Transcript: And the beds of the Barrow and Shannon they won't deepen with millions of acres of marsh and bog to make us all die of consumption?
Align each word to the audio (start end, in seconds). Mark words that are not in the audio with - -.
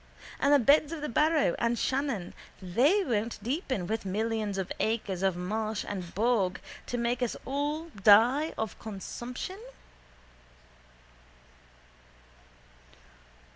And 0.39 0.51
the 0.51 0.57
beds 0.57 0.91
of 0.91 1.01
the 1.01 1.09
Barrow 1.09 1.53
and 1.59 1.77
Shannon 1.77 2.33
they 2.59 3.03
won't 3.03 3.37
deepen 3.43 3.85
with 3.85 4.03
millions 4.03 4.57
of 4.57 4.71
acres 4.79 5.21
of 5.21 5.37
marsh 5.37 5.85
and 5.87 6.15
bog 6.15 6.59
to 6.87 6.97
make 6.97 7.21
us 7.21 7.37
all 7.45 7.89
die 7.89 8.55
of 8.57 8.79
consumption? 8.79 9.59